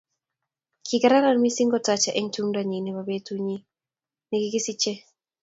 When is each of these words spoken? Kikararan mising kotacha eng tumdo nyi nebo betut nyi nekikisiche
Kikararan 0.87 1.37
mising 1.43 1.69
kotacha 1.73 2.11
eng 2.19 2.29
tumdo 2.33 2.59
nyi 2.63 2.79
nebo 2.81 3.01
betut 3.09 3.39
nyi 3.47 3.57
nekikisiche 4.29 4.93